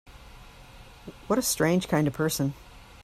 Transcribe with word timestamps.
What 1.27 1.37
a 1.37 1.43
strange 1.43 1.87
kind 1.87 2.07
of 2.07 2.13
person! 2.13 2.55